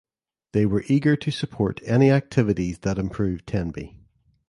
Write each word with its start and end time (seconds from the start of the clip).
They 0.53 0.65
were 0.65 0.83
eager 0.87 1.15
to 1.17 1.29
support 1.29 1.79
any 1.85 2.09
activities 2.09 2.79
that 2.79 2.97
improved 2.97 3.45
Tenby. 3.45 3.99